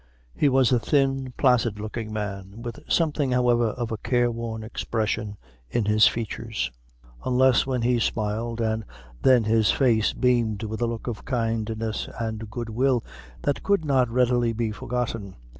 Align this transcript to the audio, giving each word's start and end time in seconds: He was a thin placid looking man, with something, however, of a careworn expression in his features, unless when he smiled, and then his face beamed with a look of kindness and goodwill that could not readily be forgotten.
He 0.33 0.49
was 0.49 0.71
a 0.71 0.79
thin 0.79 1.31
placid 1.37 1.79
looking 1.79 2.11
man, 2.11 2.63
with 2.63 2.79
something, 2.91 3.33
however, 3.33 3.67
of 3.67 3.91
a 3.91 3.97
careworn 3.99 4.63
expression 4.63 5.37
in 5.69 5.85
his 5.85 6.07
features, 6.07 6.71
unless 7.23 7.67
when 7.67 7.83
he 7.83 7.99
smiled, 7.99 8.59
and 8.61 8.83
then 9.21 9.43
his 9.43 9.69
face 9.69 10.13
beamed 10.13 10.63
with 10.63 10.81
a 10.81 10.87
look 10.87 11.05
of 11.05 11.23
kindness 11.23 12.09
and 12.19 12.49
goodwill 12.49 13.03
that 13.43 13.61
could 13.61 13.85
not 13.85 14.09
readily 14.09 14.53
be 14.53 14.71
forgotten. 14.71 15.35